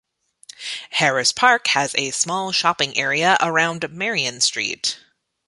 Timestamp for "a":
1.95-2.09